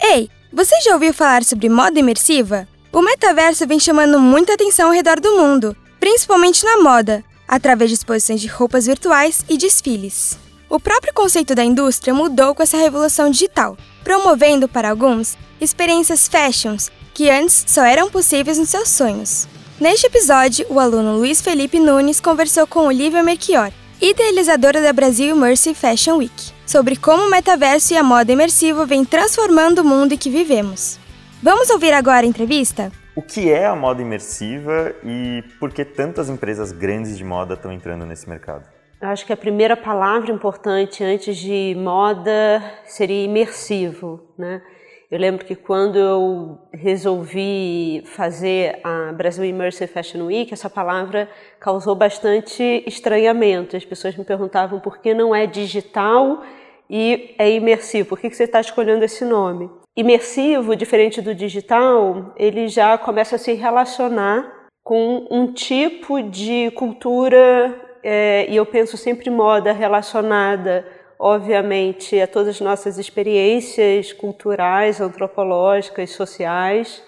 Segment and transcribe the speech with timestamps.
[0.00, 2.68] Ei, você já ouviu falar sobre moda imersiva?
[2.92, 7.94] O metaverso vem chamando muita atenção ao redor do mundo, principalmente na moda, através de
[7.96, 10.38] exposições de roupas virtuais e desfiles.
[10.68, 16.90] O próprio conceito da indústria mudou com essa revolução digital, promovendo para alguns experiências fashions
[17.14, 19.46] que antes só eram possíveis nos seus sonhos.
[19.80, 25.74] Neste episódio, o aluno Luiz Felipe Nunes conversou com Olivia Melchior, idealizadora da Brasil Immersive
[25.74, 30.18] Fashion Week, sobre como o metaverso e a moda imersiva vêm transformando o mundo em
[30.18, 30.98] que vivemos.
[31.42, 32.92] Vamos ouvir agora a entrevista?
[33.14, 37.72] O que é a moda imersiva e por que tantas empresas grandes de moda estão
[37.72, 38.64] entrando nesse mercado?
[39.00, 44.62] Eu acho que a primeira palavra importante antes de moda seria imersivo, né?
[45.08, 51.28] Eu lembro que quando eu resolvi fazer a Brasil Immersive Fashion Week, essa palavra
[51.60, 53.76] causou bastante estranhamento.
[53.76, 56.42] As pessoas me perguntavam por que não é digital
[56.90, 59.70] e é imersivo, por que você está escolhendo esse nome?
[59.96, 67.74] Imersivo, diferente do digital, ele já começa a se relacionar com um tipo de cultura,
[68.02, 70.86] é, e eu penso sempre moda relacionada
[71.18, 77.02] obviamente, a todas as nossas experiências culturais, antropológicas, sociais.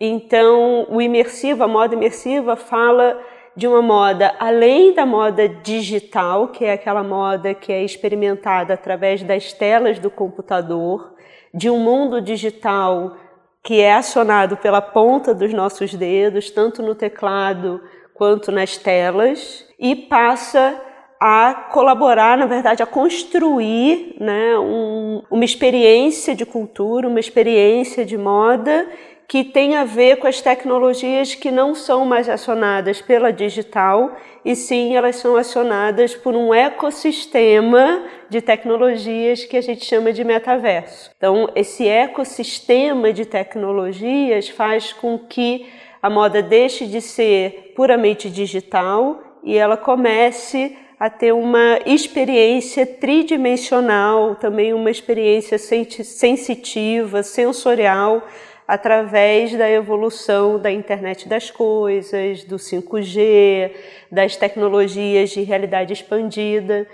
[0.00, 3.20] Então, o imersivo, a moda imersiva, fala
[3.56, 9.22] de uma moda além da moda digital, que é aquela moda que é experimentada através
[9.22, 11.14] das telas do computador,
[11.54, 13.16] de um mundo digital
[13.64, 17.80] que é acionado pela ponta dos nossos dedos, tanto no teclado
[18.14, 20.80] quanto nas telas, e passa
[21.20, 28.18] a colaborar, na verdade, a construir né, um, uma experiência de cultura, uma experiência de
[28.18, 28.86] moda
[29.28, 34.54] que tem a ver com as tecnologias que não são mais acionadas pela digital, e
[34.54, 41.10] sim elas são acionadas por um ecossistema de tecnologias que a gente chama de metaverso.
[41.16, 45.66] Então, esse ecossistema de tecnologias faz com que
[46.00, 54.34] a moda deixe de ser puramente digital e ela comece a ter uma experiência tridimensional,
[54.34, 58.26] também uma experiência sensitiva, sensorial,
[58.66, 63.70] através da evolução da internet das coisas, do 5G,
[64.10, 66.88] das tecnologias de realidade expandida.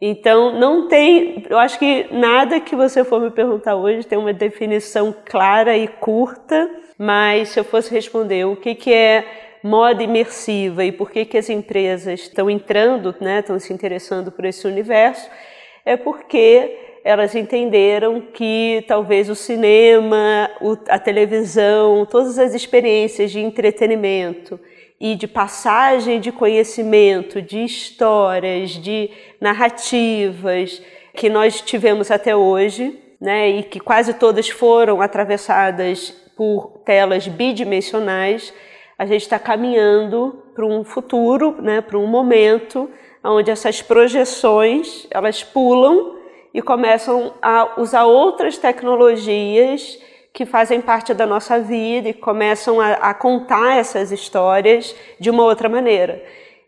[0.00, 4.32] Então, não tem, eu acho que nada que você for me perguntar hoje tem uma
[4.32, 10.84] definição clara e curta, mas se eu fosse responder o que, que é moda imersiva
[10.84, 15.28] e por que, que as empresas estão entrando, né, estão se interessando por esse universo,
[15.84, 20.50] é porque elas entenderam que talvez o cinema,
[20.88, 24.60] a televisão, todas as experiências de entretenimento
[25.00, 29.10] e de passagem de conhecimento, de histórias, de
[29.40, 30.82] narrativas
[31.14, 38.52] que nós tivemos até hoje, né, e que quase todas foram atravessadas por telas bidimensionais,
[38.98, 42.90] a gente está caminhando para um futuro, né, para um momento
[43.22, 46.16] onde essas projeções elas pulam
[46.52, 49.98] e começam a usar outras tecnologias
[50.32, 55.44] que fazem parte da nossa vida e começam a, a contar essas histórias de uma
[55.44, 56.22] outra maneira.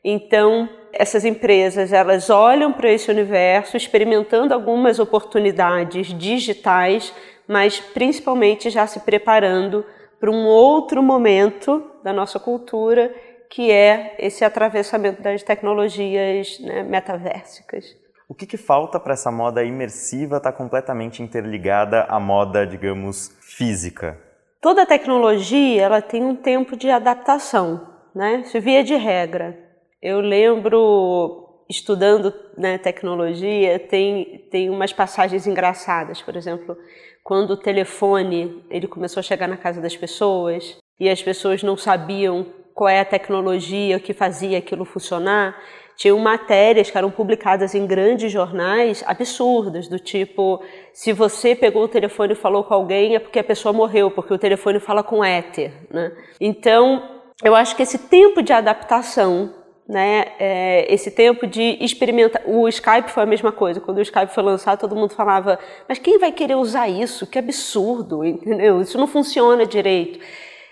[0.05, 7.13] Então, essas empresas elas olham para esse universo, experimentando algumas oportunidades digitais,
[7.47, 9.85] mas principalmente já se preparando
[10.19, 13.15] para um outro momento da nossa cultura,
[13.51, 17.85] que é esse atravessamento das tecnologias né, metaversicas.
[18.29, 23.37] O que, que falta para essa moda imersiva estar tá completamente interligada à moda, digamos,
[23.41, 24.17] física?
[24.61, 28.45] Toda tecnologia ela tem um tempo de adaptação, né?
[28.45, 29.59] Se via de regra.
[30.01, 36.77] Eu lembro estudando né, tecnologia tem tem umas passagens engraçadas, por exemplo,
[37.25, 41.77] quando o telefone ele começou a chegar na casa das pessoas e as pessoas não
[41.77, 45.57] sabiam qual é a tecnologia que fazia aquilo funcionar,
[45.97, 50.63] tinham matérias que eram publicadas em grandes jornais absurdas, do tipo:
[50.93, 54.33] se você pegou o telefone e falou com alguém é porque a pessoa morreu, porque
[54.33, 55.73] o telefone fala com éter.
[55.91, 56.13] Né?
[56.41, 57.03] Então,
[57.43, 59.55] eu acho que esse tempo de adaptação
[59.91, 62.43] né, é, esse tempo de experimentar.
[62.47, 63.81] O Skype foi a mesma coisa.
[63.81, 65.59] Quando o Skype foi lançado, todo mundo falava:
[65.89, 67.27] mas quem vai querer usar isso?
[67.27, 68.81] Que absurdo, entendeu?
[68.81, 70.21] Isso não funciona direito.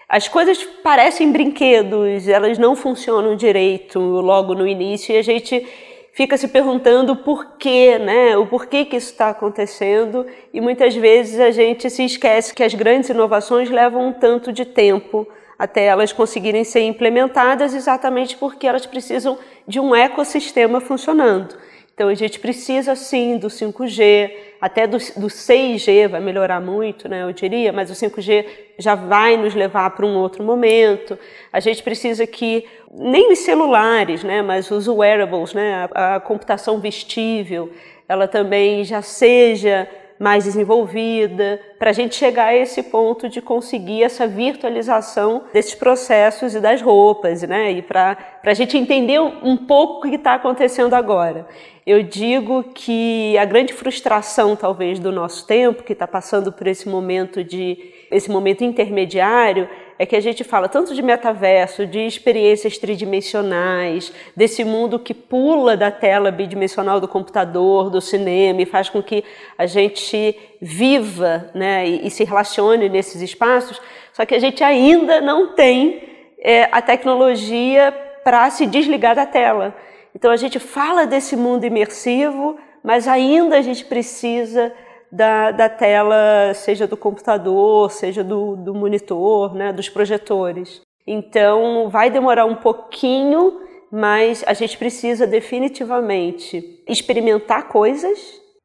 [0.08, 5.66] As coisas parecem brinquedos, elas não funcionam direito logo no início e a gente
[6.14, 8.34] fica se perguntando por quê, né?
[8.38, 12.72] O porquê que isso está acontecendo e muitas vezes a gente se esquece que as
[12.72, 15.28] grandes inovações levam um tanto de tempo
[15.58, 21.54] até elas conseguirem ser implementadas, exatamente porque elas precisam de um ecossistema funcionando.
[21.98, 24.30] Então a gente precisa sim do 5G,
[24.60, 28.46] até do, do 6G vai melhorar muito, né, eu diria, mas o 5G
[28.78, 31.18] já vai nos levar para um outro momento.
[31.52, 32.64] A gente precisa que
[32.94, 37.72] nem os celulares, né, mas os wearables, né, a, a computação vestível,
[38.08, 39.88] ela também já seja
[40.18, 46.54] mais desenvolvida, para a gente chegar a esse ponto de conseguir essa virtualização desses processos
[46.54, 47.72] e das roupas, né?
[47.72, 51.46] E para a gente entender um pouco o que está acontecendo agora.
[51.86, 56.88] Eu digo que a grande frustração, talvez, do nosso tempo, que está passando por esse
[56.88, 62.78] momento de esse momento intermediário, é que a gente fala tanto de metaverso, de experiências
[62.78, 69.02] tridimensionais, desse mundo que pula da tela bidimensional do computador, do cinema e faz com
[69.02, 69.24] que
[69.56, 73.80] a gente viva né, e, e se relacione nesses espaços,
[74.12, 76.02] só que a gente ainda não tem
[76.38, 77.92] é, a tecnologia
[78.22, 79.74] para se desligar da tela.
[80.14, 84.72] Então a gente fala desse mundo imersivo, mas ainda a gente precisa
[85.10, 90.80] da, da tela, seja do computador, seja do, do monitor, né, dos projetores.
[91.06, 93.60] Então, vai demorar um pouquinho,
[93.90, 98.18] mas a gente precisa definitivamente experimentar coisas,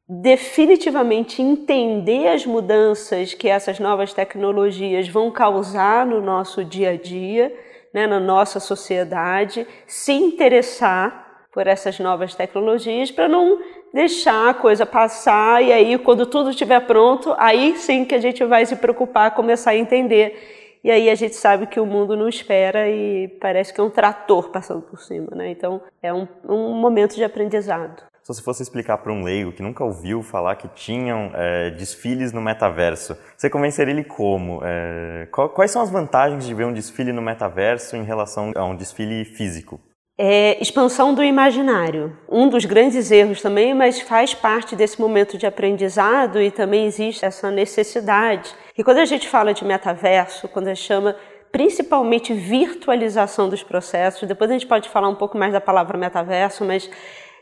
[0.07, 7.56] definitivamente entender as mudanças que essas novas tecnologias vão causar no nosso dia a dia,
[7.94, 11.23] né, na nossa sociedade, se interessar
[11.54, 13.60] por essas novas tecnologias para não
[13.94, 18.44] deixar a coisa passar e aí quando tudo estiver pronto, aí sim que a gente
[18.44, 20.80] vai se preocupar, começar a entender.
[20.84, 23.90] E aí a gente sabe que o mundo não espera e parece que é um
[23.90, 25.50] trator passando por cima, né?
[25.50, 28.04] Então é um, um momento de aprendizado.
[28.22, 32.34] Se você fosse explicar para um leigo que nunca ouviu falar que tinham é, desfiles
[32.34, 34.62] no metaverso, você convenceria ele como?
[34.64, 38.76] É, quais são as vantagens de ver um desfile no metaverso em relação a um
[38.76, 39.80] desfile físico?
[40.18, 42.15] É expansão do imaginário.
[42.30, 47.25] Um dos grandes erros também, mas faz parte desse momento de aprendizado e também existe
[47.25, 48.54] essa necessidade.
[48.77, 51.15] E quando a gente fala de metaverso, quando a gente chama
[51.51, 56.63] principalmente virtualização dos processos, depois a gente pode falar um pouco mais da palavra metaverso,
[56.66, 56.89] mas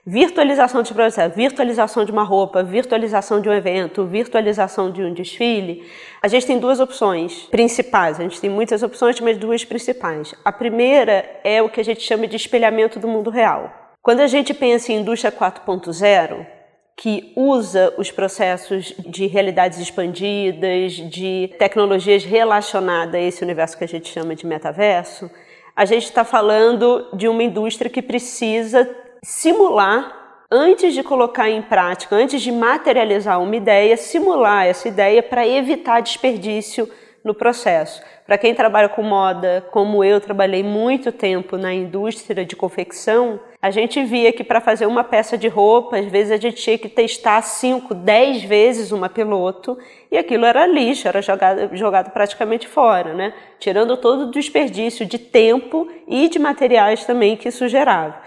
[0.05, 5.85] virtualização de processo, virtualização de uma roupa, virtualização de um evento, virtualização de um desfile,
[6.21, 8.19] a gente tem duas opções principais.
[8.19, 10.33] A gente tem muitas opções, mas duas principais.
[10.43, 13.71] A primeira é o que a gente chama de espelhamento do mundo real.
[14.01, 16.45] Quando a gente pensa em indústria 4.0,
[16.97, 23.87] que usa os processos de realidades expandidas, de tecnologias relacionadas a esse universo que a
[23.87, 25.29] gente chama de metaverso,
[25.75, 28.87] a gente está falando de uma indústria que precisa
[29.23, 30.17] simular
[30.49, 36.01] antes de colocar em prática, antes de materializar uma ideia, simular essa ideia para evitar
[36.01, 36.89] desperdício
[37.23, 38.01] no processo.
[38.25, 43.69] Para quem trabalha com moda, como eu trabalhei muito tempo na indústria de confecção, a
[43.69, 46.89] gente via que para fazer uma peça de roupa, às vezes a gente tinha que
[46.89, 49.77] testar 5, 10 vezes uma piloto
[50.09, 53.33] e aquilo era lixo, era jogado, jogado praticamente fora, né?
[53.59, 58.19] tirando todo o desperdício de tempo e de materiais também que isso gerava.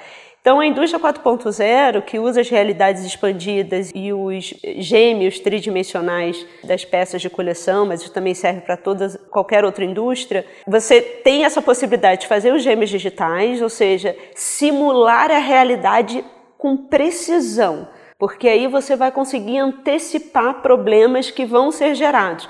[0.45, 7.23] Então, a indústria 4.0, que usa as realidades expandidas e os gêmeos tridimensionais das peças
[7.23, 12.21] de coleção, mas isso também serve para toda qualquer outra indústria, você tem essa possibilidade
[12.21, 16.23] de fazer os gêmeos digitais, ou seja, simular a realidade
[16.59, 22.47] com precisão, porque aí você vai conseguir antecipar problemas que vão ser gerados.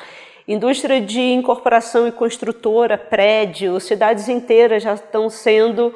[0.49, 5.95] Indústria de incorporação e construtora, prédio, cidades inteiras já estão sendo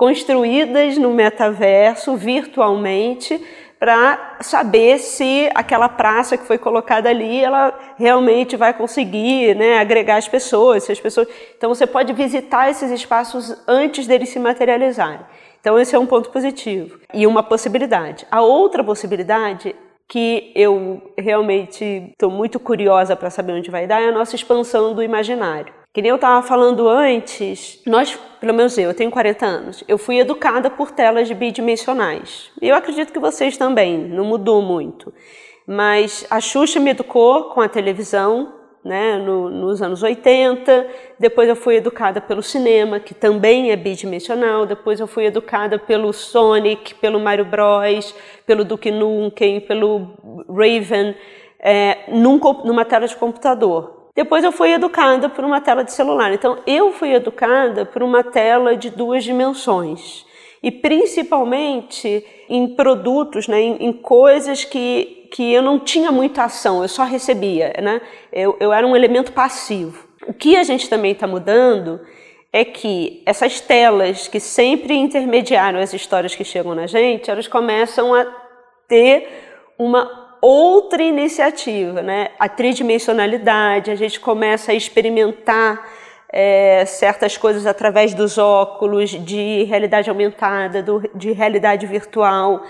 [0.00, 3.38] construídas no metaverso virtualmente
[3.78, 10.16] para saber se aquela praça que foi colocada ali ela realmente vai conseguir né, agregar
[10.16, 11.28] as pessoas, se as pessoas.
[11.54, 15.20] Então você pode visitar esses espaços antes deles se materializarem.
[15.60, 18.26] Então esse é um ponto positivo e uma possibilidade.
[18.30, 19.76] A outra possibilidade
[20.10, 24.92] que eu realmente estou muito curiosa para saber onde vai dar é a nossa expansão
[24.92, 25.72] do imaginário.
[25.94, 29.96] Que nem eu estava falando antes, nós, pelo menos eu, eu tenho 40 anos, eu
[29.96, 32.50] fui educada por telas bidimensionais.
[32.60, 35.14] Eu acredito que vocês também, não mudou muito.
[35.64, 38.52] Mas a Xuxa me educou com a televisão,
[38.84, 40.86] né, no, nos anos 80,
[41.18, 46.12] depois eu fui educada pelo cinema, que também é bidimensional, depois eu fui educada pelo
[46.12, 48.14] Sonic, pelo Mario Bros,
[48.46, 50.08] pelo Duke Nukem, pelo
[50.48, 51.14] Raven,
[51.58, 54.08] é, num, numa tela de computador.
[54.14, 56.32] Depois eu fui educada por uma tela de celular.
[56.32, 60.26] Então eu fui educada por uma tela de duas dimensões
[60.62, 66.82] e principalmente em produtos, né, em, em, coisas que, que eu não tinha muita ação,
[66.82, 68.00] eu só recebia, né?
[68.32, 70.06] eu, eu era um elemento passivo.
[70.26, 72.00] O que a gente também está mudando
[72.52, 78.14] é que essas telas que sempre intermediaram as histórias que chegam na gente, elas começam
[78.14, 78.26] a
[78.88, 79.28] ter
[79.78, 82.28] uma outra iniciativa, né?
[82.38, 85.86] A tridimensionalidade, a gente começa a experimentar
[86.32, 92.62] é, certas coisas através dos óculos de realidade aumentada, do, de realidade virtual.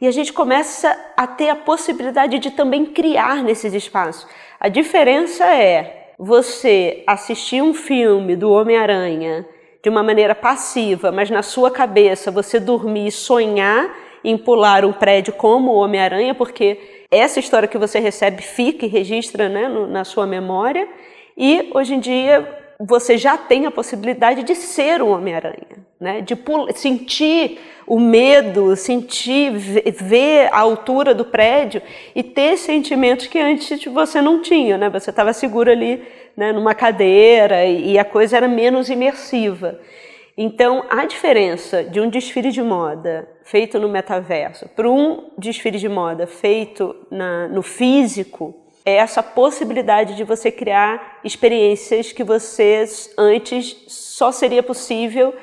[0.00, 4.26] E a gente começa a ter a possibilidade de também criar nesses espaços.
[4.58, 9.46] A diferença é você assistir um filme do Homem-Aranha
[9.82, 13.94] de uma maneira passiva, mas na sua cabeça você dormir e sonhar
[14.24, 18.88] em pular um prédio como o Homem-Aranha, porque essa história que você recebe fica e
[18.88, 20.88] registra né, no, na sua memória.
[21.36, 26.20] E hoje em dia você já tem a possibilidade de ser um Homem-Aranha, né?
[26.20, 26.36] de
[26.74, 31.80] sentir o medo, sentir, ver a altura do prédio
[32.14, 34.76] e ter sentimentos que antes você não tinha.
[34.76, 34.90] Né?
[34.90, 36.02] Você estava seguro ali
[36.36, 39.80] né, numa cadeira e a coisa era menos imersiva.
[40.36, 45.88] Então, a diferença de um desfile de moda feito no metaverso para um desfile de
[45.88, 52.84] moda feito na, no físico é essa possibilidade de você criar experiências que você
[53.16, 55.34] antes só seria possível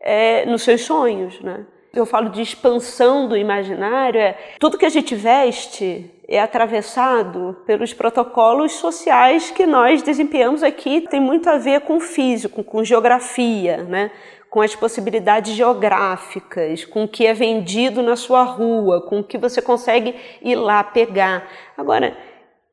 [0.00, 1.64] é, nos seus sonhos, né?
[1.94, 7.94] Eu falo de expansão do imaginário, é tudo que a gente veste é atravessado pelos
[7.94, 13.78] protocolos sociais que nós desempenhamos aqui, tem muito a ver com o físico, com geografia,
[13.78, 14.10] né?
[14.50, 19.36] com as possibilidades geográficas, com o que é vendido na sua rua, com o que
[19.36, 21.48] você consegue ir lá pegar.
[21.76, 22.16] Agora,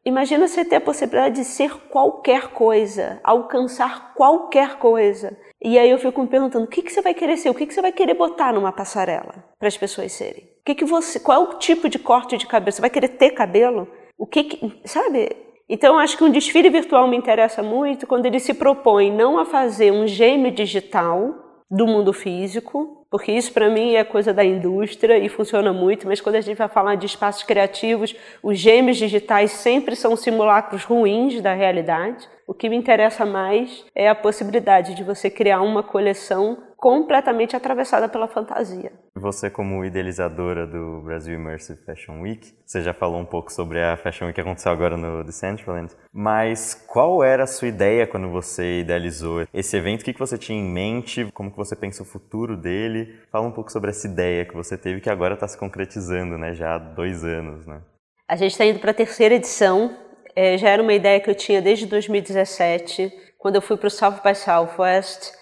[0.05, 5.35] Imagina você ter a possibilidade de ser qualquer coisa, alcançar qualquer coisa.
[5.59, 7.49] E aí eu fico me perguntando, o que, que você vai querer ser?
[7.49, 10.43] O que, que você vai querer botar numa passarela para as pessoas serem?
[10.43, 12.71] O que, que você, qual é o tipo de corte de cabelo?
[12.71, 13.87] Você vai querer ter cabelo?
[14.15, 15.35] O que, que sabe?
[15.67, 19.45] Então acho que um desfile virtual me interessa muito quando ele se propõe não a
[19.45, 25.17] fazer um gêmeo digital do mundo físico, porque isso para mim é coisa da indústria
[25.17, 29.51] e funciona muito, mas quando a gente vai falar de espaços criativos, os gêmeos digitais
[29.51, 32.27] sempre são simulacros ruins da realidade.
[32.45, 38.07] O que me interessa mais é a possibilidade de você criar uma coleção completamente atravessada
[38.07, 38.91] pela fantasia.
[39.15, 43.97] Você, como idealizadora do Brasil Immersive Fashion Week, você já falou um pouco sobre a
[43.97, 48.81] Fashion Week que aconteceu agora no Decentraland, mas qual era a sua ideia quando você
[48.81, 50.03] idealizou esse evento?
[50.03, 51.27] O que você tinha em mente?
[51.33, 53.19] Como que você pensa o futuro dele?
[53.31, 56.53] Fala um pouco sobre essa ideia que você teve que agora está se concretizando, né?
[56.53, 57.81] Já há dois anos, né?
[58.29, 59.97] A gente está indo para a terceira edição.
[60.35, 63.89] É, já era uma ideia que eu tinha desde 2017, quando eu fui para o
[63.89, 65.33] South by Southwest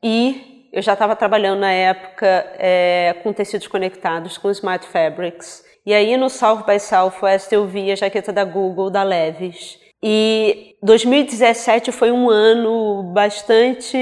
[0.00, 2.26] e eu já estava trabalhando na época
[2.58, 5.64] é, com tecidos conectados, com Smart Fabrics.
[5.84, 9.82] E aí no South by Southwest eu vi a jaqueta da Google, da Levis.
[10.04, 13.96] E 2017 foi um ano bastante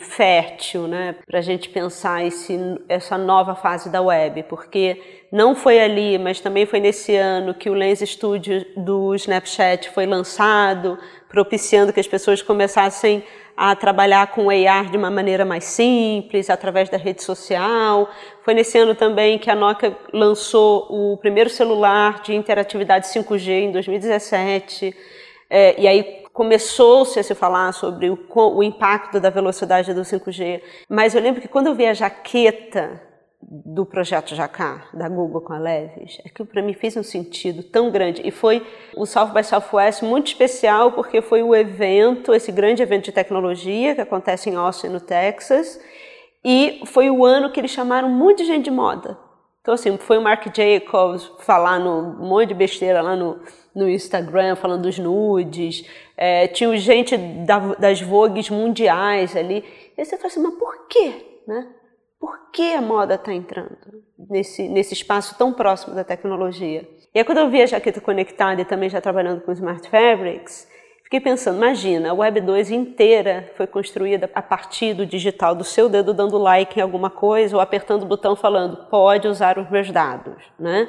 [0.00, 2.58] fértil, né, para a gente pensar esse,
[2.88, 4.98] essa nova fase da web, porque
[5.30, 10.06] não foi ali, mas também foi nesse ano que o Lens Studio do Snapchat foi
[10.06, 13.22] lançado, propiciando que as pessoas começassem
[13.56, 18.08] a trabalhar com AR de uma maneira mais simples, através da rede social.
[18.42, 23.72] Foi nesse ano também que a Nokia lançou o primeiro celular de interatividade 5G em
[23.72, 24.94] 2017.
[25.48, 30.60] É, e aí começou-se a se falar sobre o, o impacto da velocidade do 5G.
[30.86, 33.05] Mas eu lembro que quando eu vi a jaqueta
[33.42, 37.62] do projeto Jacá, da Google com a Leves, é que para mim fez um sentido
[37.62, 38.22] tão grande.
[38.24, 38.66] E foi
[38.96, 43.94] o South by Southwest muito especial, porque foi o evento, esse grande evento de tecnologia
[43.94, 45.80] que acontece em Austin, no Texas,
[46.44, 49.18] e foi o ano que eles chamaram muita gente de moda.
[49.60, 53.40] Então, assim, foi o Mark Jacobs falar no, um monte de besteira lá no,
[53.74, 55.84] no Instagram, falando dos nudes,
[56.16, 59.64] é, tinha gente da, das vogues mundiais ali.
[59.98, 61.40] E você fala assim, mas por quê?
[61.46, 61.66] Né?
[62.18, 63.76] Por que a moda está entrando
[64.30, 66.88] nesse, nesse espaço tão próximo da tecnologia?
[67.14, 70.68] E aí, quando eu vi a jaqueta conectada e também já trabalhando com Smart Fabrics,
[71.04, 75.88] fiquei pensando, imagina, a Web 2 inteira foi construída a partir do digital, do seu
[75.88, 79.90] dedo dando like em alguma coisa ou apertando o botão falando, pode usar os meus
[79.90, 80.88] dados, né?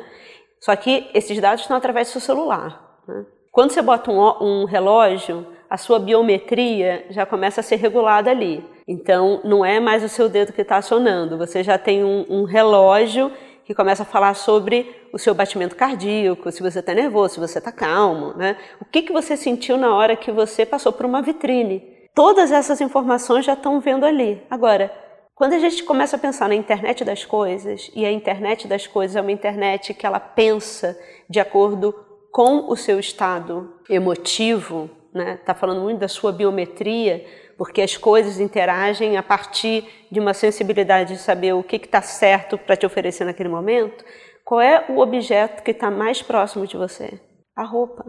[0.60, 3.26] Só que esses dados estão através do seu celular, né?
[3.58, 8.64] Quando você bota um, um relógio, a sua biometria já começa a ser regulada ali.
[8.88, 12.44] Então, não é mais o seu dedo que está acionando, você já tem um, um,
[12.46, 13.32] relógio
[13.66, 17.58] que começa a falar sobre o seu batimento cardíaco, se você está nervoso, se você
[17.58, 18.56] está calmo, né?
[18.80, 21.84] O que, que você sentiu na hora que você passou por uma vitrine.
[22.16, 24.42] Todas essas informações já estão vendo ali.
[24.50, 24.90] Agora,
[25.36, 29.18] quando a gente começa a pensar na internet das coisas, e a internet das coisas
[29.18, 30.98] é uma internet que ela pensa
[31.30, 31.94] de acordo
[32.32, 35.40] com o seu estado emotivo, né?
[35.46, 37.26] Tá falando muito da sua biometria,
[37.58, 42.58] porque as coisas interagem a partir de uma sensibilidade de saber o que está certo
[42.58, 44.06] para te oferecer naquele momento.
[44.46, 47.20] Qual é o objeto que está mais próximo de você?
[47.56, 48.06] A roupa.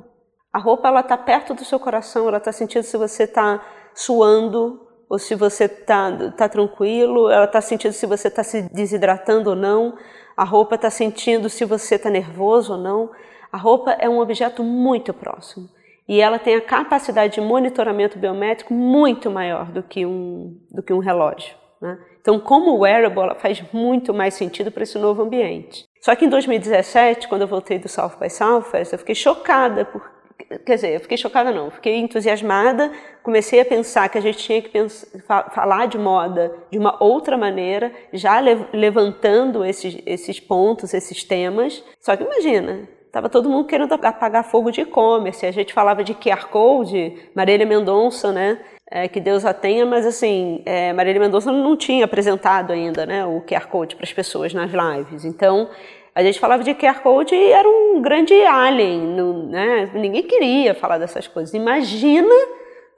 [0.52, 3.64] A roupa ela está perto do seu coração, ela está sentindo se você está
[3.94, 9.50] suando ou se você está tá tranquilo, ela está sentindo se você está se desidratando
[9.50, 9.96] ou não,
[10.36, 13.10] a roupa está sentindo se você está nervoso ou não.
[13.50, 15.68] A roupa é um objeto muito próximo
[16.08, 20.92] e ela tem a capacidade de monitoramento biométrico muito maior do que um, do que
[20.92, 21.54] um relógio.
[21.80, 21.98] Né?
[22.20, 25.84] Então, como wearable, ela faz muito mais sentido para esse novo ambiente.
[26.00, 30.18] Só que em 2017, quando eu voltei do South by Southwest, eu fiquei chocada por
[30.64, 34.62] quer dizer, eu fiquei chocada não, fiquei entusiasmada, comecei a pensar que a gente tinha
[34.62, 38.40] que pensar, falar de moda de uma outra maneira, já
[38.72, 41.84] levantando esses, esses pontos, esses temas.
[42.00, 42.88] Só que imagina,
[43.18, 45.44] Tava todo mundo querendo apagar fogo de e-commerce.
[45.44, 48.60] A gente falava de QR Code, Marília Mendonça, né?
[48.88, 53.26] É, que Deus a tenha, mas assim, é, Marília Mendonça não tinha apresentado ainda né,
[53.26, 55.24] o QR Code para as pessoas nas lives.
[55.24, 55.68] Então,
[56.14, 59.00] a gente falava de QR Code e era um grande alien,
[59.48, 59.90] né?
[59.94, 61.52] ninguém queria falar dessas coisas.
[61.52, 62.32] Imagina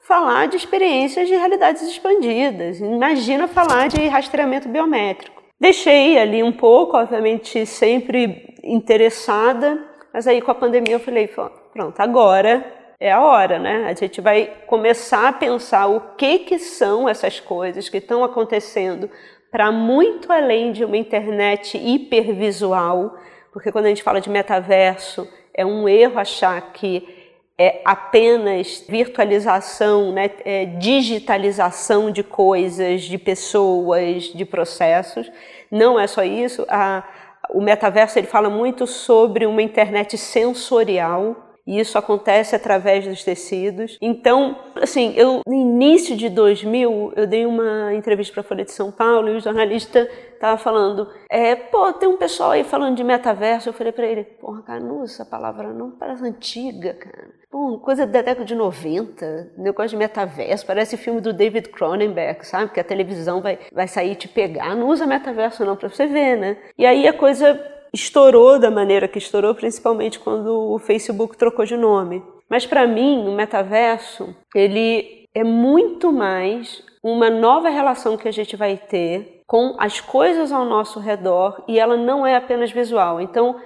[0.01, 5.41] falar de experiências de realidades expandidas, imagina falar de rastreamento biométrico.
[5.59, 12.01] Deixei ali um pouco, obviamente sempre interessada, mas aí com a pandemia eu falei, pronto,
[12.01, 12.65] agora
[12.99, 13.87] é a hora, né?
[13.89, 19.11] A gente vai começar a pensar o que que são essas coisas que estão acontecendo
[19.51, 23.17] para muito além de uma internet hipervisual,
[23.53, 27.21] porque quando a gente fala de metaverso, é um erro achar que
[27.59, 35.31] é apenas virtualização, né, é digitalização de coisas, de pessoas, de processos.
[35.71, 36.65] Não é só isso.
[36.71, 37.05] A,
[37.53, 43.97] o metaverso ele fala muito sobre uma internet sensorial, e isso acontece através dos tecidos.
[44.01, 48.73] Então, assim, eu no início de 2000, eu dei uma entrevista para a Folha de
[48.73, 53.05] São Paulo e o jornalista estava falando, é, pô, tem um pessoal aí falando de
[53.05, 53.69] metaverso.
[53.69, 57.30] Eu falei para ele, porra, cara, não essa palavra não, parece antiga, cara.
[57.51, 62.71] Pô, coisa da década de 90, negócio de metaverso, parece filme do David Cronenberg, sabe?
[62.71, 64.77] Que a televisão vai, vai sair te pegar.
[64.77, 66.57] Não usa metaverso não, para você ver, né?
[66.79, 67.61] E aí a coisa
[67.93, 72.23] estourou da maneira que estourou, principalmente quando o Facebook trocou de nome.
[72.49, 78.57] Mas para mim, o metaverso, ele é muito mais uma nova relação que a gente
[78.57, 83.21] vai ter com as coisas ao nosso redor e ela não é apenas visual.
[83.21, 83.57] Então,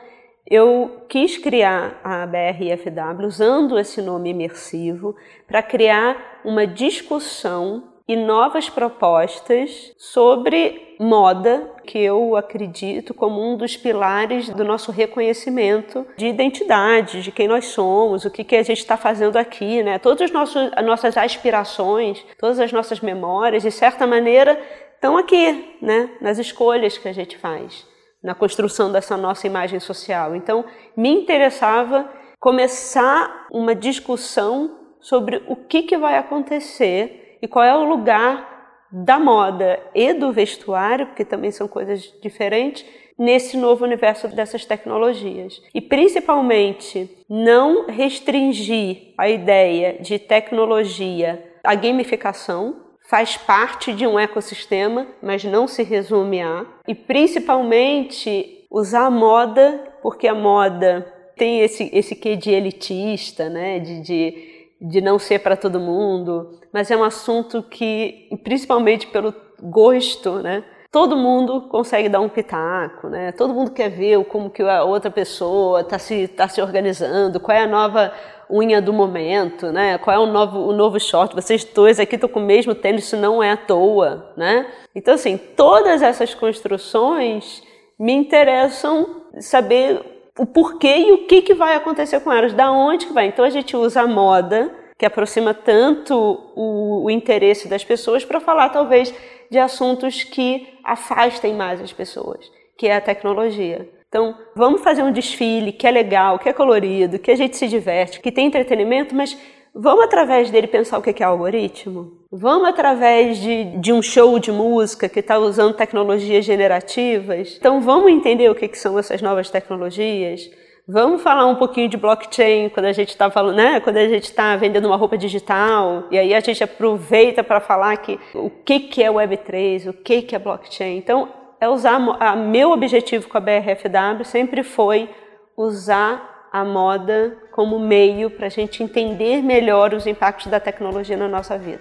[0.46, 8.68] eu quis criar a BRFW usando esse nome imersivo para criar uma discussão e novas
[8.68, 17.22] propostas sobre moda, que eu acredito como um dos pilares do nosso reconhecimento de identidade,
[17.22, 19.98] de quem nós somos, o que, que a gente está fazendo aqui, né?
[19.98, 24.60] Todas as nossas, as nossas aspirações, todas as nossas memórias, de certa maneira,
[24.94, 26.10] estão aqui, né?
[26.20, 27.86] Nas escolhas que a gente faz,
[28.24, 30.34] na construção dessa nossa imagem social.
[30.34, 30.64] Então,
[30.96, 32.10] me interessava
[32.40, 38.54] começar uma discussão sobre o que, que vai acontecer e qual é o lugar
[38.90, 42.86] da moda e do vestuário, porque também são coisas diferentes,
[43.18, 45.60] nesse novo universo dessas tecnologias.
[45.74, 55.06] E principalmente não restringir a ideia de tecnologia à gamificação, faz parte de um ecossistema,
[55.22, 56.66] mas não se resume a.
[56.86, 63.78] E principalmente usar a moda, porque a moda tem esse, esse quê de elitista, né?
[63.78, 69.34] de, de de não ser para todo mundo, mas é um assunto que, principalmente pelo
[69.60, 70.62] gosto, né?
[70.90, 73.32] Todo mundo consegue dar um pitaco, né?
[73.32, 77.56] Todo mundo quer ver como que a outra pessoa está se, tá se organizando, qual
[77.56, 78.12] é a nova
[78.50, 79.98] unha do momento, né?
[79.98, 81.34] Qual é o novo, o novo short?
[81.34, 84.66] Vocês dois aqui estão com o mesmo tênis, isso não é à toa, né?
[84.94, 87.62] Então, assim, todas essas construções
[87.98, 90.00] me interessam saber
[90.38, 93.26] o porquê e o que, que vai acontecer com elas, da onde que vai.
[93.26, 96.14] Então a gente usa a moda, que aproxima tanto
[96.54, 99.14] o, o interesse das pessoas, para falar talvez
[99.50, 103.88] de assuntos que afastem mais as pessoas, que é a tecnologia.
[104.14, 107.66] Então, vamos fazer um desfile que é legal, que é colorido, que a gente se
[107.66, 109.36] diverte, que tem entretenimento, mas
[109.74, 112.12] vamos através dele pensar o que é algoritmo?
[112.30, 117.56] Vamos através de, de um show de música que está usando tecnologias generativas?
[117.58, 120.48] Então, vamos entender o que, que são essas novas tecnologias?
[120.86, 123.80] Vamos falar um pouquinho de blockchain quando a gente está falando, né?
[123.80, 127.96] Quando a gente está vendendo uma roupa digital e aí a gente aproveita para falar
[127.96, 130.98] que o que que é Web3, o que que é blockchain.
[130.98, 135.08] Então é usar a meu objetivo com a BRFW sempre foi
[135.56, 141.26] usar a moda como meio para a gente entender melhor os impactos da tecnologia na
[141.26, 141.80] nossa vida.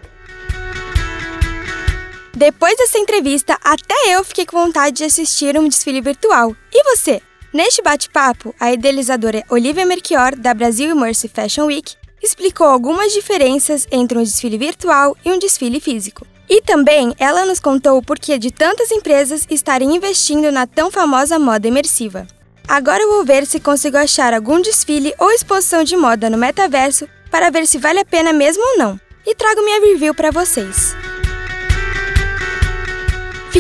[2.34, 6.56] Depois dessa entrevista, até eu fiquei com vontade de assistir um desfile virtual.
[6.72, 7.22] E você?
[7.54, 14.18] Neste bate-papo, a idealizadora Olivia Merchior, da Brasil Immersive Fashion Week, explicou algumas diferenças entre
[14.18, 16.26] um desfile virtual e um desfile físico.
[16.50, 21.40] E também ela nos contou o porquê de tantas empresas estarem investindo na tão famosa
[21.40, 22.28] moda imersiva.
[22.68, 27.08] Agora eu vou ver se consigo achar algum desfile ou exposição de moda no metaverso
[27.30, 29.00] para ver se vale a pena mesmo ou não.
[29.26, 30.96] E trago minha review para vocês.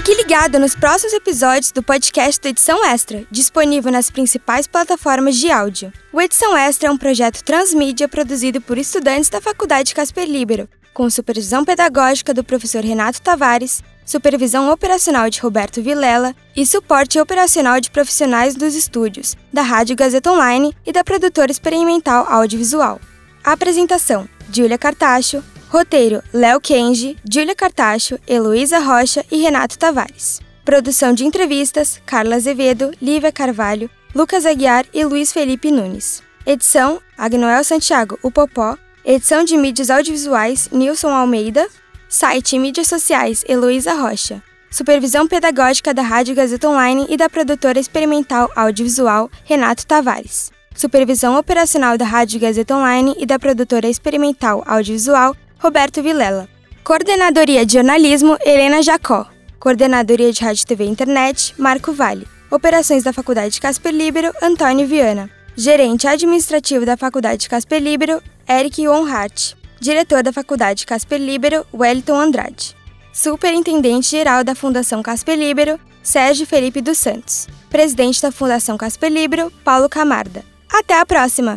[0.05, 5.49] Fique ligado nos próximos episódios do podcast do Edição Extra, disponível nas principais plataformas de
[5.49, 5.93] áudio.
[6.11, 11.09] O Edição Extra é um projeto transmídia produzido por estudantes da Faculdade Casper Libero, com
[11.09, 17.89] supervisão pedagógica do professor Renato Tavares, supervisão operacional de Roberto Vilela e suporte operacional de
[17.89, 22.99] profissionais dos estúdios, da Rádio Gazeta Online e da produtora experimental audiovisual.
[23.41, 25.41] A apresentação: Júlia Cartacho,
[25.73, 30.39] Roteiro: Léo Kenji, Júlia Cartacho, Heloísa Rocha e Renato Tavares.
[30.63, 36.21] Produção de entrevistas: Carla Azevedo, Lívia Carvalho, Lucas Aguiar e Luiz Felipe Nunes.
[36.45, 38.77] Edição: Agnoel Santiago, o Popó.
[39.03, 41.67] Edição de mídias audiovisuais: Nilson Almeida.
[42.07, 44.43] Site e mídias sociais: Heloísa Rocha.
[44.69, 50.51] Supervisão pedagógica da Rádio Gazeta Online e da produtora experimental audiovisual Renato Tavares.
[50.75, 56.49] Supervisão operacional da Rádio Gazeta Online e da produtora experimental audiovisual Roberto Vilela.
[56.83, 59.25] Coordenadoria de Jornalismo, Helena Jacó.
[59.57, 62.27] Coordenadoria de Rádio TV e Internet, Marco Vale.
[62.51, 65.29] Operações da Faculdade Casper Libero, Antônio Viana.
[65.55, 69.53] Gerente administrativo da Faculdade Casper Libero, Eric Onhart.
[69.79, 72.75] Diretor da Faculdade Casper Libero, Wellington Andrade.
[73.13, 77.47] Superintendente-geral da Fundação Casper Libero, Sérgio Felipe dos Santos.
[77.69, 80.43] Presidente da Fundação Casper Libero, Paulo Camarda.
[80.69, 81.55] Até a próxima!